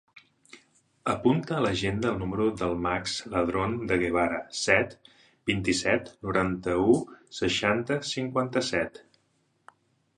[1.11, 4.97] Apunta a l'agenda el número del Max Ladron De Guevara: set,
[5.53, 6.97] vint-i-set, noranta-u,
[7.43, 9.05] seixanta, cinquanta-set.